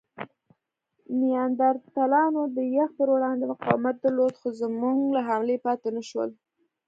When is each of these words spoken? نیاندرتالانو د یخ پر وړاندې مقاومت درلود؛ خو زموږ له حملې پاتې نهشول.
نیاندرتالانو 1.21 2.41
د 2.55 2.57
یخ 2.77 2.89
پر 2.97 3.07
وړاندې 3.15 3.43
مقاومت 3.51 3.95
درلود؛ 3.99 4.33
خو 4.41 4.47
زموږ 4.61 4.97
له 5.15 5.21
حملې 5.27 5.57
پاتې 5.65 5.87
نهشول. 5.95 6.29